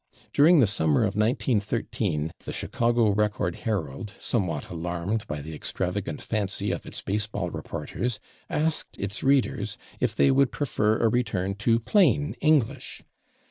[0.33, 6.71] During the summer of 1913 the /Chicago Record Herald/, somewhat alarmed by the extravagant fancy
[6.71, 8.19] of its baseball reporters,
[8.49, 13.03] asked its readers if they would prefer a return to plain English.